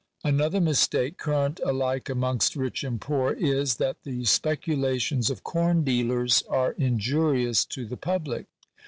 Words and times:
Another 0.23 0.59
mistake 0.59 1.19
current 1.19 1.59
alike 1.63 2.09
amongst 2.09 2.55
rich 2.55 2.83
and 2.83 2.99
poor 2.99 3.33
is, 3.33 3.75
that 3.75 3.97
the 4.01 4.25
speculations 4.25 5.29
of 5.29 5.43
corn 5.43 5.83
dealers 5.83 6.41
are 6.49 6.71
injurious 6.71 7.63
to 7.65 7.85
the 7.85 7.97
public. 7.97 8.47